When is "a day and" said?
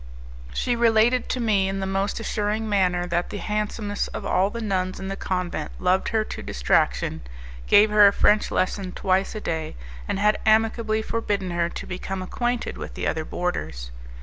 9.35-10.17